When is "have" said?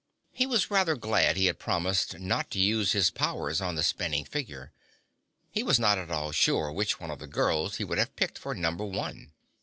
7.99-8.15